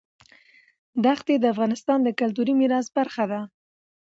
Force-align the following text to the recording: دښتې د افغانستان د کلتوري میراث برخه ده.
دښتې 1.05 1.35
د 1.39 1.45
افغانستان 1.53 1.99
د 2.03 2.09
کلتوري 2.19 2.53
میراث 2.59 2.87
برخه 2.97 3.23
ده. 3.31 3.39